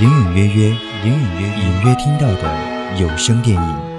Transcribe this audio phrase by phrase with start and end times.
[0.00, 0.68] 隐隐约约，
[1.04, 3.91] 隐隐约隐约听到的有声电影。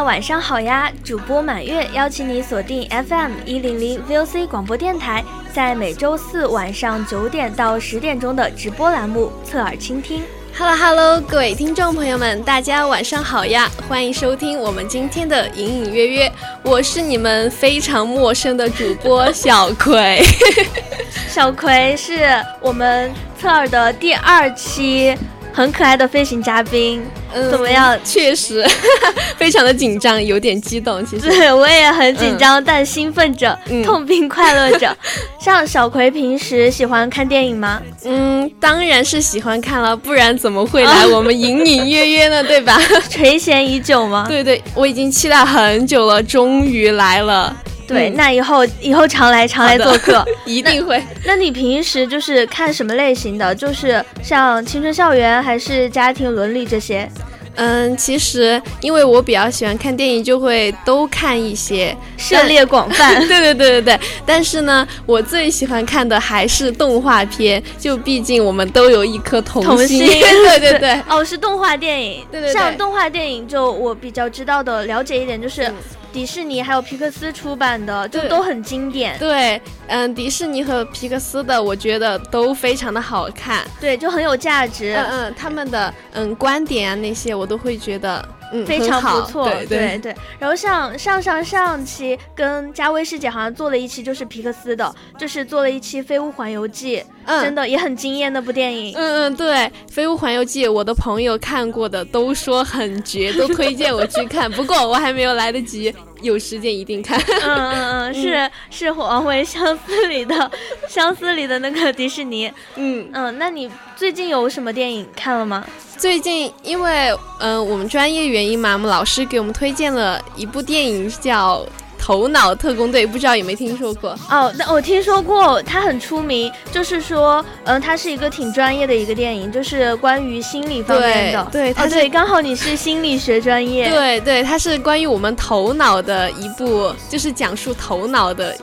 [0.00, 0.90] 家晚上好呀！
[1.04, 10.22] 主播满月邀请你锁定 FM 一零零 VOC 广播电台，在每周四晚上九点到十点钟的直播栏目侧耳倾听。
[10.56, 13.70] Hello Hello，各位听众朋友们，大家晚上好呀！
[13.86, 20.22] 欢迎收听我们今天的隐隐约约，我是你们非常陌生的主播小葵。
[21.28, 22.26] 小葵是
[22.62, 25.14] 我们侧耳的第二期。
[25.52, 27.02] 很可爱的飞行嘉宾，
[27.50, 27.98] 怎么样？
[28.04, 28.64] 确实，
[29.36, 31.04] 非常的紧张，有点激动。
[31.04, 34.96] 其实，对我也很紧张，但兴奋着，痛并快乐着。
[35.40, 37.80] 像小葵平时喜欢看电影吗？
[38.04, 42.42] 嗯，当然是喜欢看了，不然怎么会来我们隐隐约约呢？
[42.44, 42.78] 对吧？
[43.10, 44.26] 垂涎已久吗？
[44.28, 47.54] 对对，我已经期待很久了，终于来了。
[47.94, 51.02] 对，那以后以后常来常来做客， 一定会。
[51.24, 53.54] 那你平时就是看什么类型的？
[53.54, 57.08] 就是像青春校园，还是家庭伦理这些？
[57.56, 63.18] 嗯，其实因为我比较喜欢看电影，就会都看一些，涉猎广泛。
[63.26, 64.00] 对对对对对。
[64.24, 69.98] 但是呢，我最喜欢看的还是动画片，就毕竟我们都有一颗童心。
[70.08, 71.02] 对对对。
[71.08, 72.24] 哦，是动画电影。
[72.30, 72.52] 对对对。
[72.54, 75.70] 像动画电影，就我比较知道的、了解一点，就是。
[76.12, 79.18] 迪士尼还有皮克斯出版的，就都很经典。
[79.18, 83.64] 对，嗯，迪士尼和皮克斯的，我觉得都非常的好看。
[83.80, 84.94] 对，就很有价值。
[84.94, 88.26] 嗯嗯，他们的嗯观点啊那些，我都会觉得。
[88.52, 90.14] 嗯，非常不错，对对对。
[90.38, 98.94] 然后像上上上期跟佳薇师姐好像做了一期，就是皮克斯的，就是做了一期《飞屋环游记》，嗯，真的也很惊艳那部电影。
[98.96, 99.54] 嗯嗯，对，
[99.90, 104.50] 《飞屋环游记》，我的朋友看过的都说很绝，都推荐我去看。
[104.50, 107.18] 不过我还没有来得及，有时间一定看。
[107.42, 110.50] 嗯嗯嗯，是是黄维相思里的
[110.88, 112.50] 相思里的那个迪士尼。
[112.76, 115.64] 嗯嗯，那你最近有什么电影看了吗？
[115.96, 121.58] 最近因为嗯我们专业原因嘛，我们老师给我们推荐了一部电影叫
[122.10, 124.18] 《头脑特工队》，不知道有没有听说过？
[124.28, 131.48] 哦，那我听说过，它很出名，就是说，嗯，它是一个挺专业的一个电影，就是关于心理方面的。
[131.52, 133.88] 对，哦，对，刚好你是心理学专业。
[133.88, 138.56] 对对，它是关于我们头脑的一部，就是讲述头脑的。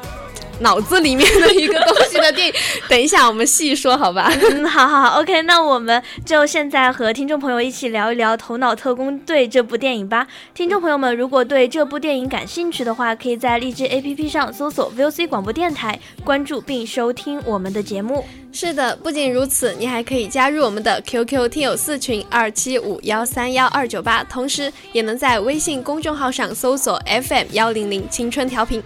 [0.59, 2.53] 脑子里面的一个东西的电影，
[2.90, 4.31] 等一下我们细说好吧？
[4.51, 10.28] 嗯，好好好，OK，那我们就现在和听众朋友一起聊一聊《头脑特工队》这部电影吧。
[10.53, 18.25] 听众朋友们，如果对这部电影感兴趣的话，可以在荔枝 APP 上搜索 VOC 广播电台，关注并收听我们的节目。
[18.51, 28.81] 是的，不仅如此，你还可以加入我们的 QQ 听友四群二七五幺三幺二九八，同时也能在微信公众号上搜索 FM 幺零零青春调频。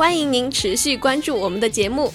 [0.00, 2.10] 欢迎您持续关注我们的节目。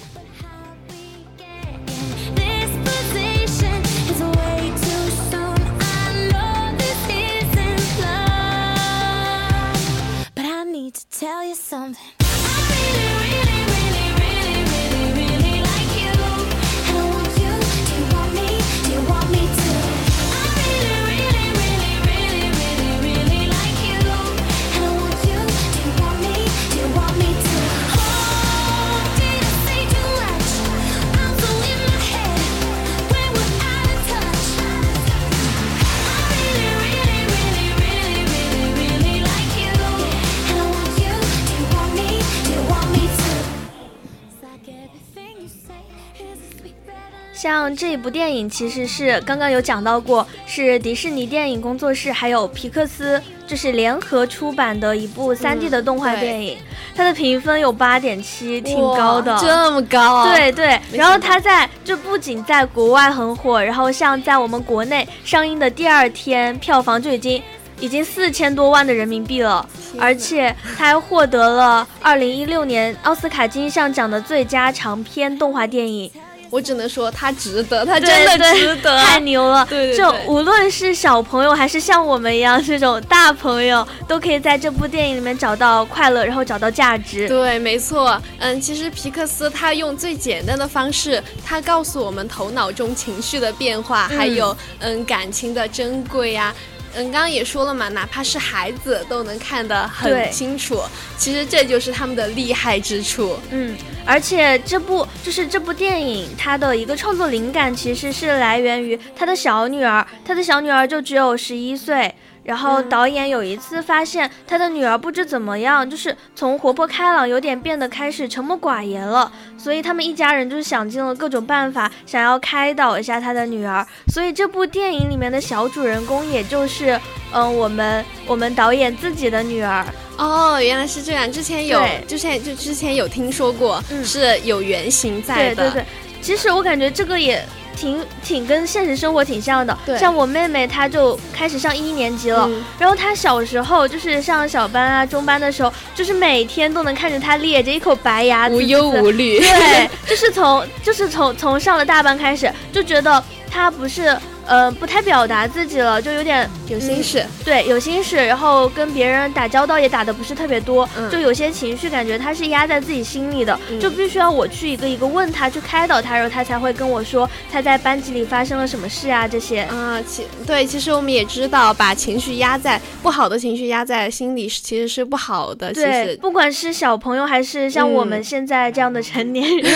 [47.36, 56.58] 像这一部电影其实是刚刚有讲到过是迪士尼电影工作室还有皮克斯就是联合出版的一部三 d 的动画电影
[56.96, 59.38] 它的评分有八点七挺高的。
[59.38, 67.44] 这么高啊对对然后它在就不仅在国外很火然后像在我们国内上映的第二天票房就已经
[67.80, 69.68] 已经四千多万的人民币了，
[69.98, 76.12] 而且他还获得了二零一六年奥斯卡金像奖的最佳长篇动画电影。
[76.52, 79.66] 我只能说他值得，他真的值得，太牛了！
[79.66, 87.28] 对对，就无论是小朋友还是像我们一样这种大朋友，都可以在这部电影里面找到快乐，然后找到价值。
[87.28, 88.22] 对，没错。
[88.40, 96.56] 嗯，其实皮克斯他用最简单的方式，他告诉我们头脑中情绪的变化，还有嗯感情的珍贵呀。
[96.96, 100.82] 嗯，刚刚也说了嘛，哪怕是孩子都能看得很清楚。
[101.18, 103.38] 其实这就是他们的厉害之处。
[103.52, 103.76] 嗯，
[104.06, 112.14] 而且这部就是这部电影，它的一个创作灵感其实是来源于他的小女儿，他的小女儿就只有十一岁。
[112.46, 123.86] 然后导演有一次发现他的女儿不知怎么样，就是从活泼开朗有点变得开始沉默寡言了，所以他们一家人就是想尽了各种办法，想要开导一下他的女儿。
[124.14, 127.00] 所以这部电影里面的小主人公，也就是
[127.34, 129.84] 嗯我们我们导演自己的女儿。
[130.18, 135.56] 哦，原来是这样，之前有，之前就之前有听说过，是有原型在的。
[135.56, 135.86] 对对对，
[136.22, 137.44] 其实我感觉这个也。
[137.76, 142.50] 挺挺跟现实生活挺像的，像我妹妹，她就开始上一年级了。
[142.80, 149.40] 然后她小时候就是上小班啊、中班的时候，就是每天都能看着她咧着一口白牙，无忧无虑。
[149.40, 154.18] 对， 就是从就是从从上了大班开始，就觉得她不是。
[154.48, 157.26] 呃，不太表达自己了，就有点有心事。
[157.44, 169.62] 对，有心事，然后跟别人打交道也打的不是特别多，就有些情绪感觉他是压在自己心里的，就必须要我去一个一个问他，去开导他，然后他才会跟我说他在班级里发生了什么事啊这些。
[169.62, 175.74] 啊，其对，其实我们也知道，把情绪压在不好的情绪压在心里，其实是不好的。
[175.74, 179.72] 对，不管是小朋友还是像我们现在这样的成年人，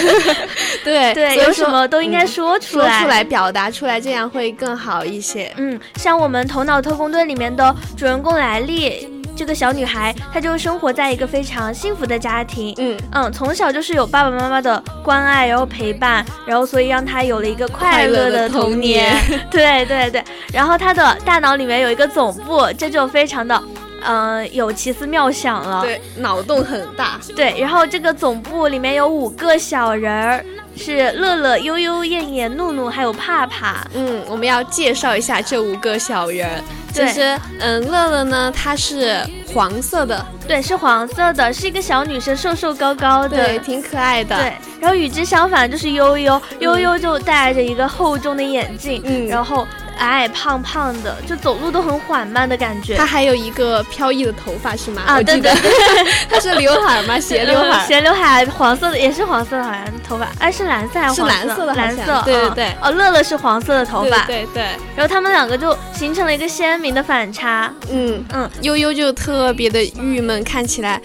[0.84, 4.56] 对 对， 有什么都应该说出来，说出来，表达出来，这样会。
[4.60, 12.98] 更好一些，嗯，像我们《头脑特工队》里面的主人公莱利这个小女孩，她就生活在一个非常幸福的家庭，嗯。
[13.14, 19.16] 嗯，从小就是有爸爸妈妈的关爱，然后陪伴，然后所以让她有了一个快乐的童年，
[19.50, 20.22] 对对对，
[20.54, 23.64] 然后她的大脑里面有一个总部，这就非常的，
[24.06, 30.44] 嗯，有奇思妙想了，对，脑洞很大，对，然后这个总部里面有五个小人儿。
[30.80, 33.86] 是乐乐、悠悠、燕燕、怒怒，还有帕帕。
[33.94, 36.50] 嗯，我们要介绍一下这五个小人。
[36.94, 39.20] 其实，嗯，乐乐呢，她是
[39.54, 44.36] 黄色的，对，是黄色的，是一个小女生，瘦瘦高高的，对，挺可爱的。
[44.36, 49.68] 对，然后与之相反就是悠悠，悠悠就戴着一个厚重的眼镜，嗯，然后。
[50.00, 52.96] 矮矮胖胖的，就走路都很缓慢的感觉。
[52.98, 55.04] 他还有一个飘逸的头发是吗？
[55.06, 57.18] 啊，对对对， 他是刘海吗？
[57.22, 61.38] 斜刘海， 斜刘海，黄色的，也是黄色的，好像头发，哎，是蓝色还是黄色？
[61.40, 62.22] 是蓝色的，蓝色。
[62.26, 62.76] 对对对。
[62.82, 64.64] 哦，乐乐是黄色的头发，对对。
[64.96, 67.72] 然后他们两个就形成了一个鲜明的反差。
[67.92, 71.02] 嗯嗯，悠悠就特别的郁闷，看起来。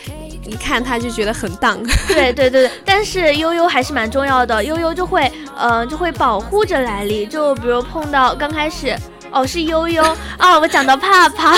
[0.46, 8.96] 一看他就觉得很荡，对对对对，但是悠悠还是蛮重要的，悠悠就会，嗯，就会保护着莱利，就比如碰到刚开始。
[9.34, 10.02] 哦，是悠悠
[10.38, 10.60] 哦！
[10.60, 11.54] 我讲到帕帕，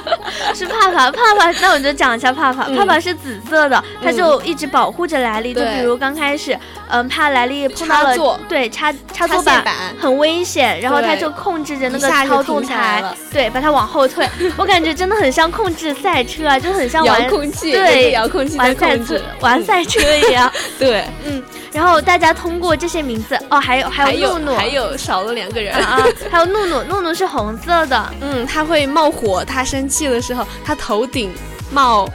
[0.54, 1.50] 是帕帕，帕帕。
[1.60, 5.52] 那我就讲一下帕帕，帕帕是紫色的，他就一直保护着莱利。
[5.52, 6.58] 就比如刚开始，
[6.88, 9.62] 嗯，怕莱利碰到了，对，插插座板
[10.00, 14.28] 很危险，然后他就控制着那个操纵台，对，把它往后退。
[14.56, 20.50] 我感觉真的很像控制赛车啊，就很像遥控器，对，遥控器玩赛车，玩赛车一样。
[20.78, 21.42] 对，嗯。
[21.70, 31.32] 然后大家通过这些名字，哦，还有还有怒怒，还有少了两个人啊，还有怒怒，怒怒是红色的，嗯，他会冒火，他生气的时候，他头顶
[31.72, 32.08] 冒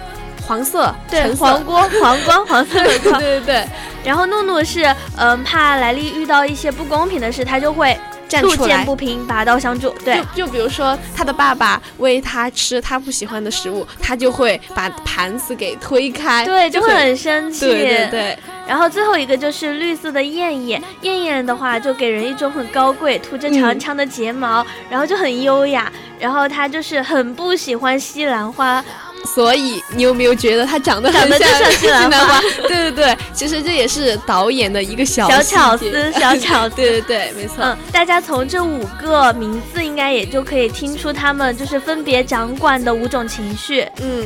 [0.46, 3.68] 黄色，对，黄光，黄光， 黄色的光，对对对。
[4.04, 7.98] 然后怒怒是，嗯，怕莱利遇到一些不公平的事，他就会。
[8.42, 9.90] 路见不平，拔刀相助。
[10.04, 17.68] 对，就比如说他的爸爸喂他吃他不喜欢的食物，他就会把盘子给推开，对，就会很生气。
[17.68, 18.40] 对对对。
[18.66, 25.92] 然后最后一个就是绿色的燕燕，燕燕的话就给人一种很高贵，涂着长长的睫毛，然后就很优雅。
[26.20, 28.84] 然后他就是很不喜欢西兰花。
[29.25, 32.42] 所以你有没有觉得他长得长得就像西兰花？
[32.68, 36.75] 对对对，其实这也是导演的一个小 小巧思，小巧思。
[36.75, 37.56] 对对对，没错。
[37.60, 43.88] 嗯，大家从这五个名字应该也就可以听出他们就是分别掌管的五种情绪。
[44.01, 44.25] 嗯，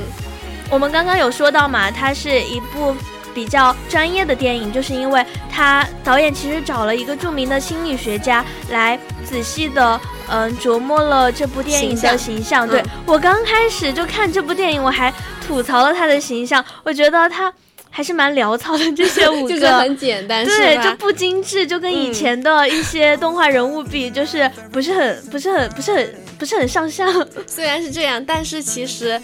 [0.70, 2.96] 我们刚刚有说到嘛，它是一部。
[3.38, 12.68] 比较专业的电影，就是因为他导演其实找了一个著名的心理学家来仔细的嗯琢磨了这部电影的形象。
[12.68, 15.14] 对我刚开始就看这部电影，我还
[15.46, 17.54] 吐槽了他的形象，我觉得他。
[17.90, 27.12] 还是蛮潦草的，这些五个 很简单，对，就不精致，就跟以前的一些动画人物比，就是不是很、不是很、不是很、不是很上相。
[27.48, 29.20] 虽然是这样，但是其实。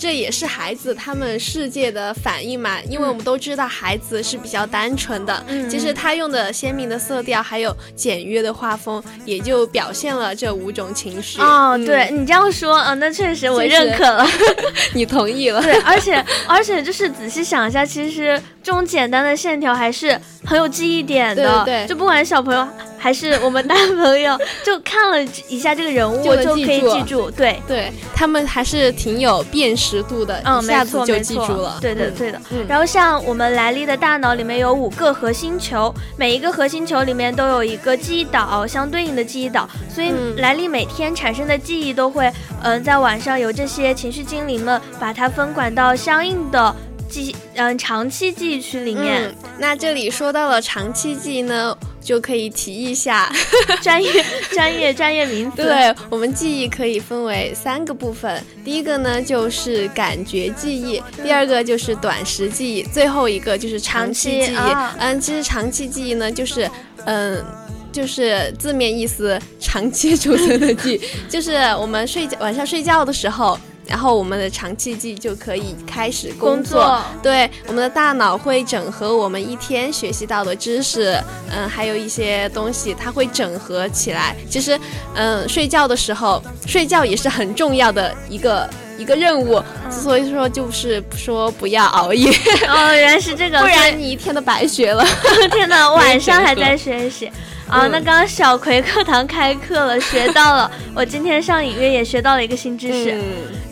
[0.00, 5.44] 这也是孩子他们世界的反应嘛，因为我们都知道孩子是比较单纯的。
[5.46, 11.38] 嗯，其实他用的鲜明的色调，还有简约的画风，也就表现了这五种情绪。
[11.38, 14.26] 哦，对你这样说，嗯，那确实我认可了，
[14.94, 15.60] 你同意了。
[15.60, 21.64] 对，而且而且就是仔细想一下，其实这种简单的线条还是很有记忆点的。
[21.64, 22.66] 对，就不管小朋友。
[23.02, 25.16] 还是我们大朋友就看了
[25.48, 27.58] 一下这个人物就可以记住，对。
[27.66, 32.38] 对，他们还是挺有辨识度的，嗯，一下子就记住了，对的对的。
[32.68, 42.30] 然后像我们莱利的大脑里面有五个核心球，每一个核心球里面都有一个记忆岛，相对应的记忆岛，所以莱利每天产生的记忆都会，
[42.62, 46.76] 嗯，在晚上由这些情绪精灵们把它分管到相应的
[47.10, 49.34] 记，嗯，长期记忆区里面。
[49.58, 51.76] 那这里说到了长期记忆呢？
[52.02, 53.30] 就可以提一下
[53.82, 55.58] 专业专业专业名词。
[55.58, 64.76] 对我们记忆可以分为三个部分，第一个呢就是感觉记忆，第二个就是短时记忆，最后一个就是长期记忆。
[64.98, 66.68] 嗯，其实长期记忆呢就是
[67.04, 67.44] 嗯
[67.92, 70.98] 就是字面意思长期 储存的记，
[71.28, 73.58] 就是我们睡觉晚上睡觉的时候。
[73.90, 81.20] 然后我们的长期记就可以开始工作，对，我们的大脑会整合我们一天学习到的知识，
[81.52, 84.36] 嗯，还有一些东西，它会整合起来。
[84.48, 84.78] 其实，
[85.16, 92.30] 嗯，睡觉的时候，睡觉也是很重要的一个一个任务，所以说就是说不要熬夜。
[92.68, 95.04] 哦，原来是这个， 不然你一天都白学了。
[95.50, 97.28] 天哪，晚上还在学习。
[97.70, 100.70] 啊，那刚刚小葵课堂开课了， 学到了。
[100.94, 103.12] 我今天上隐约也学到了一个新知识。
[103.12, 103.22] 嗯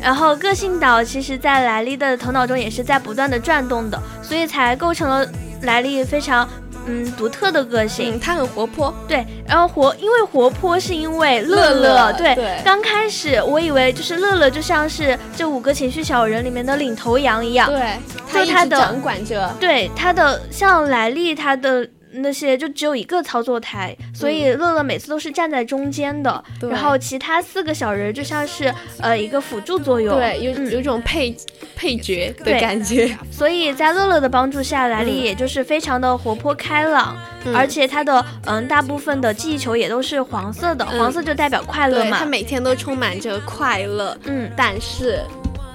[0.00, 5.26] 然后个性岛其实，在莱利的头脑中也是在不断的转动的，所以才构成了
[5.62, 6.49] 莱利非常
[6.87, 8.19] 嗯独特的个性。
[8.21, 9.26] 他很活泼，对。
[9.45, 12.12] 然后活，因为活泼是因为乐乐。
[12.12, 12.37] 对。
[12.64, 17.69] 刚开始我以为就是乐乐就像是这五个情绪小人里面的领头羊一样。
[17.69, 17.97] 对。
[18.33, 19.52] 就他的掌管着。
[19.59, 21.85] 对他的像莱利他的。
[22.12, 31.37] 那些就只有一个操作台，所以乐乐每次都是站在中间的，然后其他四个小人就像是呃一个辅助作用，对，有有种配
[31.77, 33.17] 配角的感觉。
[33.31, 37.17] 所以在乐乐的帮助下，莱利也就是非常的活泼开朗，
[37.55, 44.17] 而且他的嗯大部分的记忆球也都是黄色的，黄色就代表快乐嘛，他每天都充满着快乐。
[44.25, 45.21] 嗯，但是。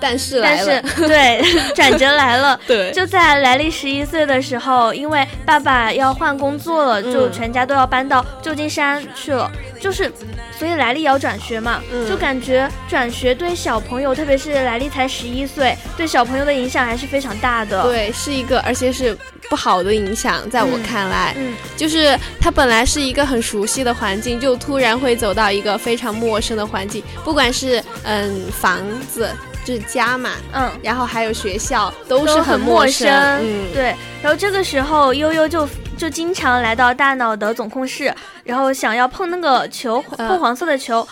[0.04, 1.42] 但是但是 对
[1.74, 10.12] 转折来了， 对，就在莱利十一岁的时候，因为爸爸要换工作了，就全家都要搬到旧金山去了，就是
[10.60, 17.84] 所以莱利也要转学嘛，就感觉转学对小朋友，特别是莱利才十一岁，对小朋友的影响还是非常大的。
[17.84, 19.18] 对，是一个而且是
[19.50, 29.30] 不好的影响，在我看来，嗯，就是他本来是一个很熟悉的环境，就突然会走到一个非常陌生的环境，不管是嗯房子。
[29.64, 33.10] 就是家嘛，嗯，然后还有学校都是很陌生，
[33.42, 33.96] 嗯，对。
[34.22, 35.68] 然后这个时候悠悠就
[35.98, 41.08] 就经常来到大脑的总控室，然后想要碰那个球，碰黄色的球，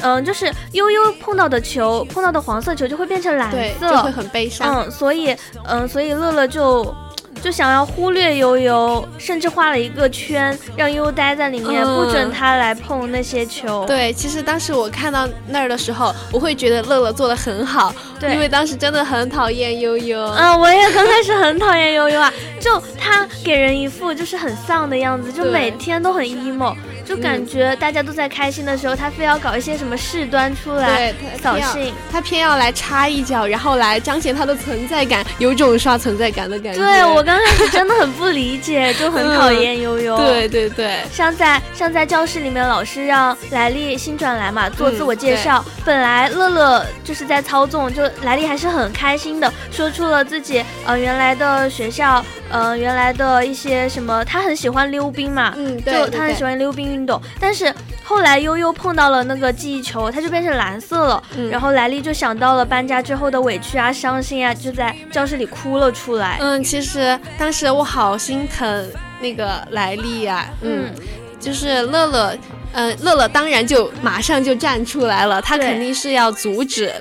[0.00, 4.84] 嗯，就是悠悠碰到的球，碰到的黄色球就会变成蓝色，就会很悲伤。
[4.84, 6.94] 嗯，所以，嗯，所以乐乐就。
[7.42, 13.84] 就想要忽略悠悠，甚至画了一个圈，让悠悠待在里面，不准他来碰那些球。
[13.86, 20.20] 对，其实当时我看到那儿的时候，我会觉得乐乐做的很好，对，因为当时真的很讨厌悠悠。
[20.36, 26.74] 嗯，我也刚开始很讨厌悠悠啊，就他给人一副就是很丧的样子，就每天都很 emo。
[27.08, 31.10] 就感觉大家都在开心的时候，他非要搞一些什么事端出来
[31.42, 36.78] 扫兴，他偏要来插一脚，然后来彰显他的存在感，有种刷存在感的感觉。
[36.78, 40.18] 对我刚开始真的很不理解，就很讨厌悠悠。
[40.18, 52.22] 对对对，像在像在教室里面，老师让莱利新转来嘛做自我介绍，本来乐乐就是在操纵，就莱利还是很开心的，说出了自己呃原来的学校。
[52.50, 57.20] 呃，原来的一些什么，他很喜欢溜冰嘛，嗯，就他很喜欢溜冰运动。
[57.38, 61.22] 但是后来悠悠碰到了那个记忆球，它就变成蓝色了。
[61.50, 66.38] 然后莱利就想到了搬家之后的委屈啊、伤心啊，就在教室里哭了出来。
[66.40, 68.90] 嗯，其实当时我好心疼
[69.20, 70.92] 那个莱利呀，嗯，
[71.38, 72.36] 就是乐乐，
[72.72, 76.92] 嗯，乐乐当然就马上就站出来了，他肯定是要阻止。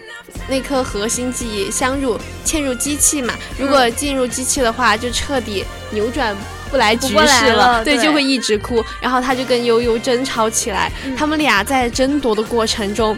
[0.50, 6.36] 那颗核心记忆镶入嵌入机器嘛，如果进入机器的话，就彻底扭转
[6.68, 8.84] 不来局势了，对，就会一直哭。
[9.02, 13.18] 然后他就跟悠悠争吵起来，他们俩在争夺的过程中，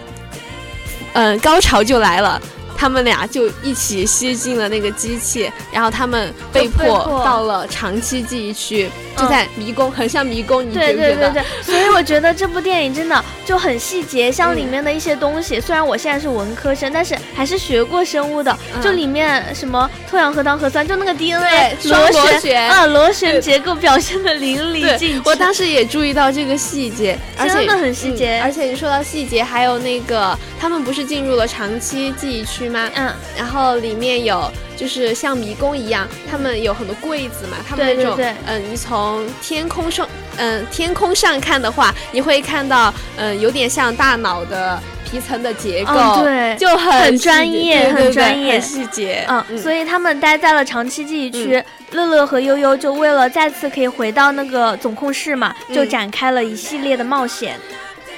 [1.13, 2.41] 嗯，高潮就来了。
[2.79, 11.15] 他们俩就一起吸进了那个机器，然后他们被迫到了长期记忆区，就在迷宫，很像迷宫，你觉不觉得？
[11.15, 18.57] 对对对对，所以我觉得这部电影真的就很细节，像里面的一些东西，虽然我现在是文科生，但是还是学过生物的。
[18.81, 25.21] 就里面什么脱氧核糖核酸，就那个 DNA 螺旋啊，螺旋结构表现的淋漓尽致。
[25.25, 28.39] 我当时也注意到这个细节，真的很细节。
[28.41, 32.68] 而且你说到细节，还有那个他们不是进入了长期记忆区。
[32.69, 32.89] 吗？
[32.95, 40.07] 嗯，然后里面有就是像迷宫一样，他们有很多柜子嘛，他们那种，嗯，你从天空上，
[40.38, 48.59] 嗯，天空上看的话，你会看到，嗯，有点像大脑的皮层的结构，对，就很专业，很专业。
[48.61, 51.61] 细节，嗯，所以他们待在了长期记忆区，
[51.91, 57.59] 乐乐和悠悠就为了再次可以回到那个总控室嘛，就展开了一系列的冒险，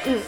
[0.06, 0.20] 嗯。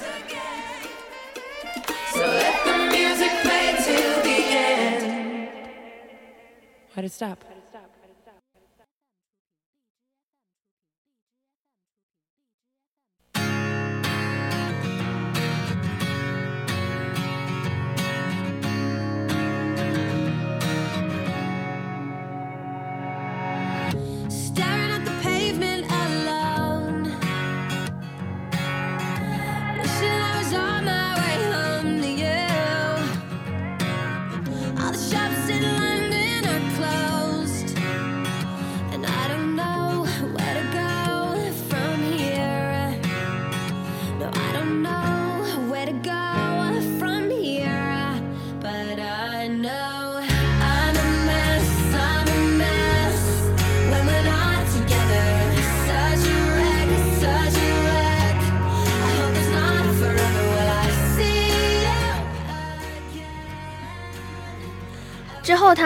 [6.94, 7.53] Why did it stop?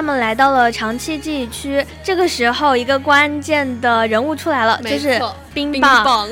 [0.08, 1.86] 们来到了长期记忆区。
[2.02, 5.22] 这个时候，一个关键的人物出来了，就是
[5.54, 6.30] 冰棒。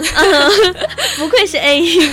[1.18, 2.10] 不愧是 A 一。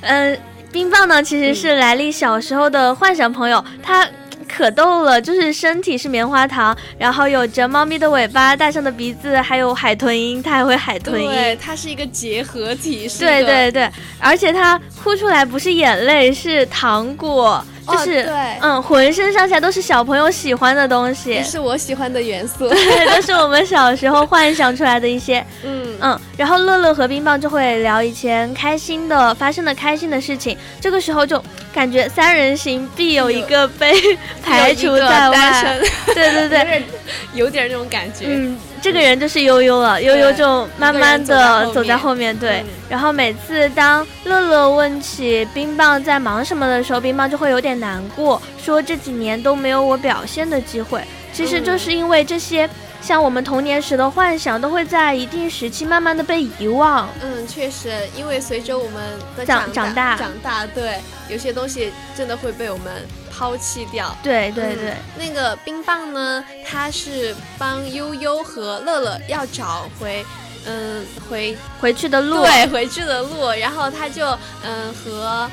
[0.00, 0.38] 嗯，
[0.72, 3.62] 冰棒呢，其实是莱利小时候的幻想朋友。
[3.82, 4.08] 他
[4.48, 11.28] 可逗了，就是身体是棉花糖，然后有着猫咪的尾巴、大象的鼻子，还有海豚音，他还会海豚音。
[11.30, 13.08] 对，它是一个结合体。
[13.18, 17.62] 对对对，而且他哭出来不是眼泪，是糖果。
[17.86, 22.78] 就是对，嗯，浑身上下都是小朋友喜欢的东西，也是我喜欢的元素，对，
[23.14, 25.96] 都是我们小时候幻想出来的一些，嗯。
[26.00, 26.20] 嗯。
[26.36, 31.42] 然后乐乐和冰棒就会聊以前开心的、发生的开心的事情，这个时候就
[31.72, 33.94] 感觉三人行必有一个被
[34.42, 35.78] 排除在外，
[36.14, 36.82] 对对对，
[37.34, 38.58] 有点那种感觉，嗯。
[38.82, 42.64] 这个人就是悠悠了，悠悠就慢慢的走在后面，对。
[42.90, 51.00] 然后每次当乐乐问起冰棒在忙什么的时候，冰棒就会有点难过，说这几年都没有我表现的机会。
[51.32, 52.68] 其实就是因为这些，
[53.00, 57.08] 像我们童年时的幻想，都会在一定时期慢慢的被遗忘。
[57.22, 59.02] 嗯，确实，因为随着我们
[59.36, 60.98] 的长长大，长大，对，
[61.30, 62.92] 有些东西真的会被我们。
[63.36, 66.44] 抛弃掉，对对对，那个冰棒呢？
[66.68, 70.24] 他是帮悠悠和乐乐要找回，
[70.66, 73.50] 嗯，回回去的路，对，回去的路。
[73.58, 74.26] 然后他就，
[74.62, 75.50] 嗯，和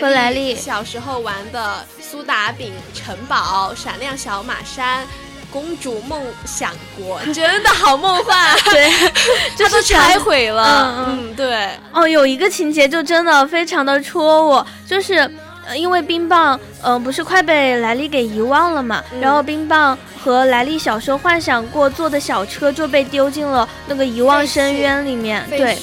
[0.00, 5.06] 和莱利小时候玩的苏打饼城堡、闪亮小马山、
[5.50, 8.90] 公主梦想国， 真的好梦幻，对，
[9.56, 11.70] 就是拆毁了，嗯，对。
[11.92, 15.28] 哦，有一个情节就真的非常的戳我，就是。
[15.76, 19.02] 因为冰棒，嗯，不是快被莱利给遗忘了嘛？
[19.20, 25.44] 然后冰棒和莱利小时候幻想过坐的小车就被丢进了那个遗忘深渊里面。
[25.48, 25.76] 对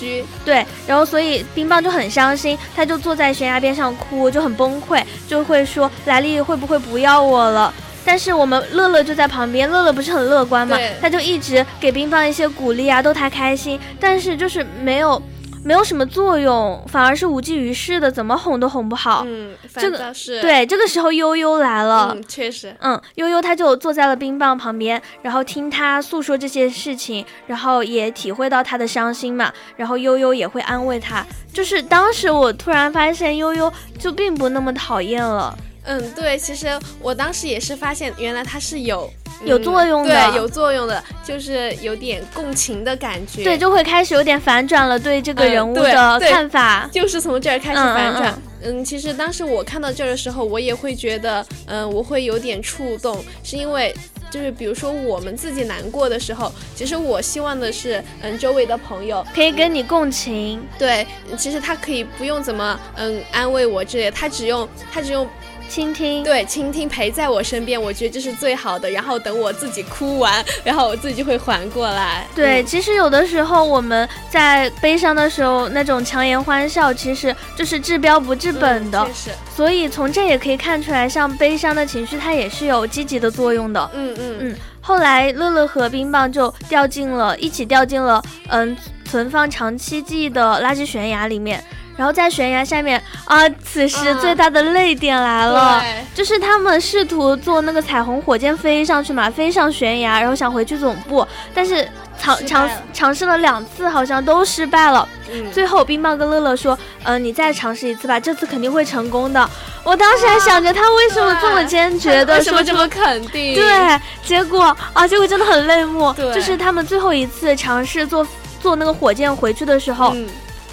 [0.46, 7.74] 对，然后所以冰棒就很伤心，他就坐在悬崖边上哭，就很崩溃，就会说莱利会不会不要我了？
[8.06, 10.78] 但是我们乐乐就在旁边，乐乐不是很乐观嘛？
[11.02, 15.22] 他就一直给冰棒一些鼓励啊，逗他开心，但是就是没有。
[15.64, 19.24] 没有什么作用，反而是无济于事的，怎么哄都哄不好。
[19.28, 20.66] 嗯，这个是对。
[20.66, 31.26] 这个时候悠悠来了，嗯，确实，嗯，悠悠他就坐在了冰棒旁边，然后听他诉说这些事情，然后也体会到他的伤心嘛，然后悠悠也会安慰他。
[31.52, 35.58] 就是当时我突然发现悠悠就并不那么讨厌了。
[35.88, 36.68] 嗯，对，其实
[37.02, 39.10] 我当时也是发现，原来它是有
[39.44, 43.44] 有作用的，对，有作用的，就是有点共情的感觉。
[43.44, 48.42] 对，就会开始有点反转了，对这个人物的看法，就是从这儿开始反转。
[48.64, 53.96] 嗯，其实当时我看到这儿的时候，我也会觉得，嗯，我会有点触动，是因为。
[54.30, 60.62] 就是比如说我们自己难过的时候，其实我希望的是，嗯，周围的朋友可以跟你共情。
[60.78, 65.26] 对，其实他可以不用怎么，嗯，安慰我之类，他只用他只用。
[65.68, 68.90] 倾听，对，倾听陪在我身边，我觉得这是最好的。
[68.90, 72.26] 然后等我自己哭完， 然后我自己就会缓过来。
[72.36, 79.08] 对，其实有的时候我们在悲伤的时候，那种强颜欢笑，其实就是治标不治本的。
[79.56, 83.90] 所以从这也可以看出来，像悲伤的情绪，它也是有积极的作用的。
[83.94, 84.56] 嗯嗯嗯。
[84.82, 91.62] 后来乐乐和冰棒就掉进了一起掉进了嗯存放长期记忆的垃圾悬崖里面。
[91.98, 95.84] 然后在悬崖下面啊，此时最大的泪点来了，
[96.14, 101.86] 就是他们试图坐那个彩虹火箭飞上去嘛，飞上悬崖，然后想回去总部，但是
[102.20, 105.08] 尝尝尝试了两次，好像都失败了。
[105.52, 109.50] 最后冰棒跟乐乐说：“嗯，你再尝试一次吧，这次肯定会成功的。”
[109.84, 116.14] 我当时还想着他为什么这么坚决的 说这么肯定，对，结果啊，结果真的很泪目。
[116.14, 118.26] 就是他们最后一次尝试坐
[118.62, 120.16] 坐那个火箭回去的时候。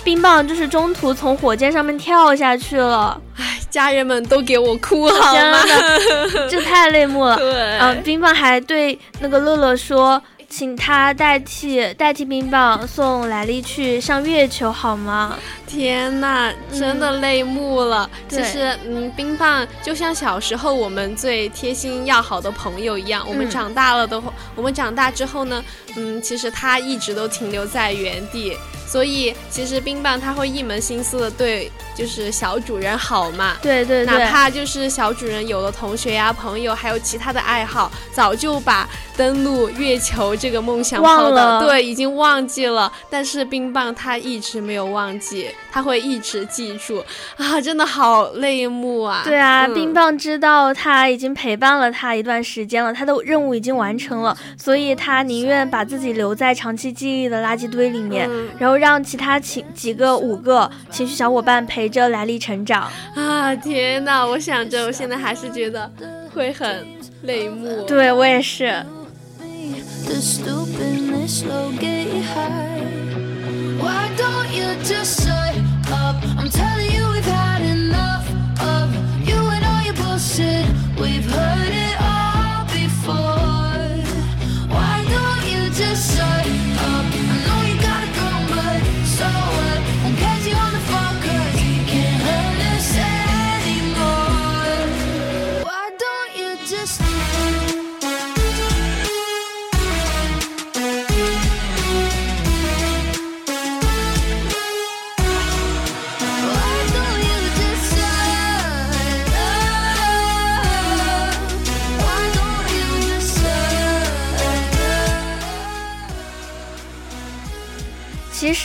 [0.04, 5.58] 冰棒就是中途从火箭上面跳下去了，唉，家人们都给我哭 好吗？
[6.50, 7.36] 这太泪目了。
[7.36, 15.36] 对，嗯，冰棒还对那个乐乐说，请他代替代替冰棒送莱利去上月球好吗？
[15.66, 18.08] 天呐，真的泪目了。
[18.28, 25.64] 其实，嗯，冰棒就像小时候我们最贴心要好的朋友一样，我们长大了的话，我们长大之后呢，
[25.96, 28.56] 嗯，其实他一直都停留在原地。
[28.94, 33.56] 所以，其实冰棒他会一门心思的对，就是小主人好嘛。
[33.60, 34.18] 对对对。
[34.18, 41.60] 哪怕就是小主人有了同学呀、朋友，还有其他的爱好，早就把登陆月球这个梦想忘了。
[41.64, 42.92] 对，已经忘记了。
[43.10, 47.04] 但是冰棒他一直没有忘记，他会一直记住
[47.36, 47.60] 啊！
[47.60, 49.22] 真的好泪目啊。
[49.24, 58.83] 对啊，冰棒知道他已经陪伴了他一段时间了，他的任务已经完成了，所以他宁愿把自己留在长期记忆的垃圾堆里面，然后。
[58.84, 63.56] 让其他情几个五个情绪小伙伴陪着莱利成长啊！
[63.56, 65.90] 天哪，我想着，我现在还是觉得
[66.34, 66.86] 会很
[67.22, 67.80] 泪目。
[67.86, 68.84] 对我也是。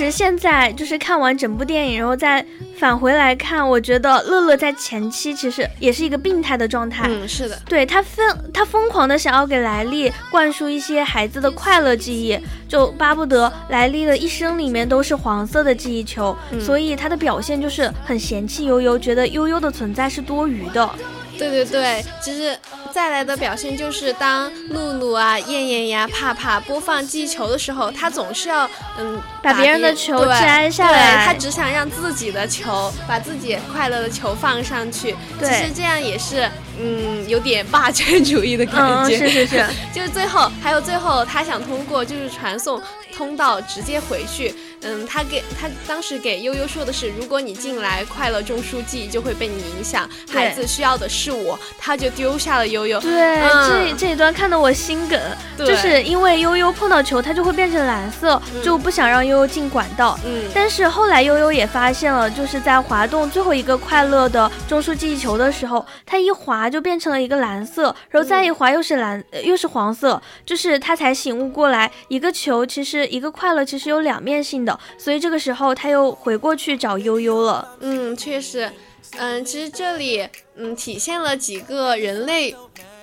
[0.03, 2.45] 实现在就是看完整部电影，然后再
[2.77, 7.05] 返回来看，我觉得乐乐在前期其实也是一个病态的状态。
[7.07, 20.89] 嗯，是的，对他疯，他疯狂的想要给莱利灌输一些孩子的快乐记忆，就巴不得莱利的一生里面都是黄色的记忆球，所以他的表现就是很嫌弃悠悠，觉得悠悠的存在是多余的。
[21.39, 22.55] 对对对，其实
[22.91, 35.15] 再来的表现就是当露露啊、燕燕呀、帕帕播放记忆球的时候，他总是要嗯把别人的球摘下来，他只想让自己的球，把自己快乐的球放上去。
[35.39, 36.47] 其实这样也是
[36.79, 39.17] 嗯有点霸权主义的感觉。
[39.17, 42.81] 是是是， 就是最后还有最后，他想通过就是传送
[43.15, 44.53] 通道直接回去。
[44.81, 52.99] 嗯，他给他当时给悠悠说的是，如果你进来快乐中枢记忆就会被你影响，孩子需要的是我，他就丢下了悠悠。
[53.01, 55.19] 对，这这一段看得我心梗，
[55.57, 60.17] 就是因为悠悠碰到球，它就会变成蓝色，就不想让悠悠进管道。
[60.25, 74.68] 嗯，但是后来悠悠也发现了，就是在滑动最后一个快乐的中枢记忆球的时候，它一滑就变成了一个蓝色，然后再一滑又是蓝，又是黄色，就是他才醒悟过来，一个球其实一个快乐其实有两面性的。
[74.97, 77.77] 所以这个时候他又回过去找悠悠了。
[77.79, 78.69] 嗯，确实，
[79.17, 82.55] 嗯，其实这里嗯体现了几个人类。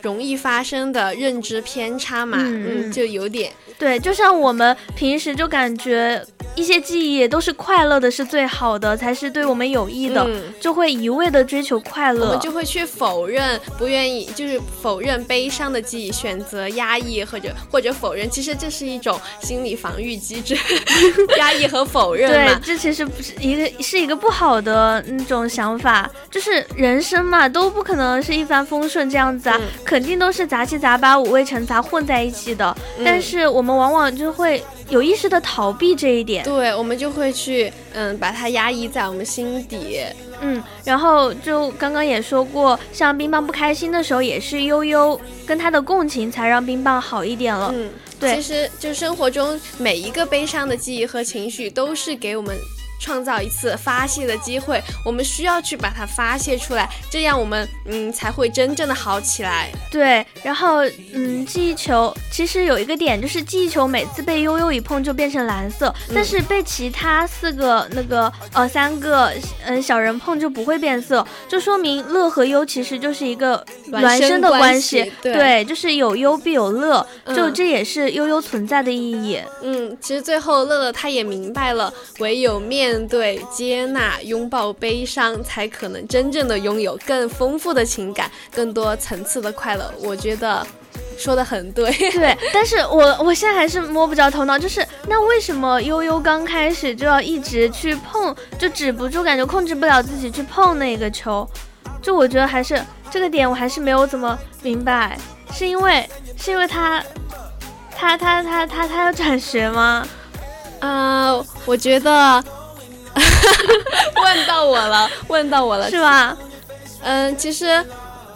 [0.06, 3.50] 容易发生的认知偏差嘛，嗯，就有点。
[3.78, 10.26] 对，就像我们平时就感觉一些记忆都是快乐的，是最好的，才是对我们有益的，
[10.58, 20.56] 就会一味的追求快乐，我们就会去否认，不愿意就是否认悲伤的记忆，选择压抑或者或者否认，其实这是一种心理防御机制，
[21.36, 29.60] 压抑和否认对，这其实不是一个是一个不好的那种想法，就是人生嘛，都不可能是一帆风顺这样子啊，
[29.96, 34.62] 肯定都是杂七杂八、五味陈杂混在一起的，但是我们往往就会。
[34.88, 39.98] 有意识的逃避这一点，对我们就会去嗯把它压抑在我们心底，
[40.40, 47.72] 嗯，然后就刚刚也说过，像冰棒不开心的时候，也是悠悠跟他的共情才让冰棒好一点了。
[47.74, 52.54] 嗯，对，其实就生活中每一个悲伤的记忆和情绪，都是给我们。
[52.98, 59.70] 创造一次发泄的机会，我们需要去把它发泄出来，这样我们嗯才会真正的好起来。
[59.90, 69.32] 对，然后嗯，记忆球其实有一个点，就是记忆球每次被悠悠一碰就变成蓝色，但是被其他四个那个呃三个
[69.64, 75.12] 嗯小人碰就不会变色，就说明乐和优其实就是一个孪生的关系。
[75.22, 79.40] 对，就是有忧必有乐，就这也是悠悠存在的意义。
[79.62, 82.85] 嗯，其实最后乐乐他也明白了，唯有面。
[82.86, 89.92] 面对、接纳、拥抱悲伤，才可能真正的拥有更丰富的情感、更多层次的快乐。
[89.98, 90.64] 我觉得
[91.18, 91.90] 说的很对。
[92.12, 101.44] 对， 但是我我现在还是摸不着头脑，就是那为什么悠悠刚开始就要一直去碰，就止不住，感觉控制不了自己去碰那个球？
[102.00, 105.18] 就我觉得还是这个点，我还是没有怎么明白，
[105.52, 107.02] 是因为是因为他
[107.96, 110.06] 他他他他他要转学吗？
[110.78, 112.44] 啊，我觉得。
[114.22, 116.36] 问到我了，问到我了，是吧？
[117.02, 117.84] 嗯，其实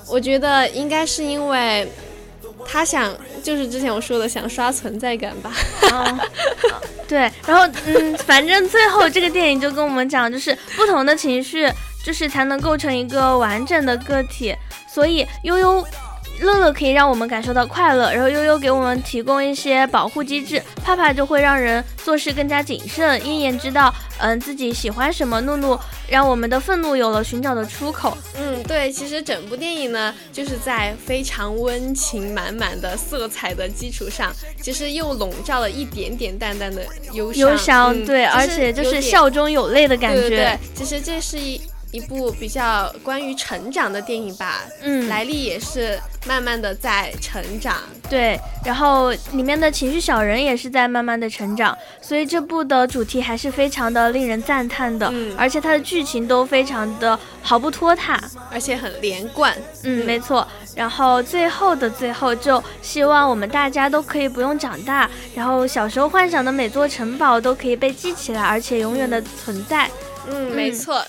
[0.08, 1.90] 我觉得应该是因为
[2.66, 5.52] 他想，就是之前我说的想刷存在感吧。
[5.92, 6.18] 哦
[7.08, 11.68] 对，然后嗯，反正最后这个电影就跟我们讲，就是不同的情绪，
[12.04, 14.54] 就是才能构成一个完整的个体。
[14.92, 15.84] 所以悠悠。
[16.40, 28.16] 乐乐可以让我们感受到快乐，然后悠悠给我们提供一些保护机制，怕怕就会让人做事更加谨慎，鹰眼知道，嗯，自己喜欢什么，怒怒让我们的愤怒有了寻找的出口。
[28.38, 40.28] 嗯，对，其实整部电影呢，就是在非常温情满满的色彩的基础上，其实又笼罩了一点点淡淡的忧忧伤，对，而且就是笑中有泪的感觉。
[40.28, 41.60] 对对，其实这是一。
[41.92, 47.76] 一部比较关于成长的电影吧，嗯，莱利也是慢慢的在成长，
[48.08, 58.20] 对，然后里面的情绪小人也是在慢慢的成长，所以这部的主题还是非常的令人赞叹的，嗯，而且它的剧情都非常的毫不拖沓，
[58.52, 69.90] 而且很连贯，嗯，没错，然后最后的最后，就希望我们大家都可以不用长大，然后小时候幻想的每座城堡都可以被记起来，而且永远的存在，
[70.28, 71.04] 嗯，没错。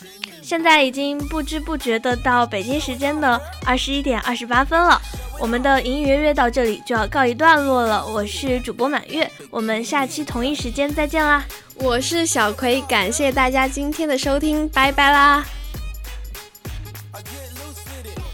[0.52, 5.02] 现在已经不知不觉的到北京时间的二十一点二十八分了，
[5.40, 8.06] 我们的隐隐约约到这里就要告一段落了。
[8.06, 11.46] 我是主播满月，我们下期同一时间再见啦！
[11.76, 15.46] 我是小葵，感谢大家今天的收听，拜拜啦！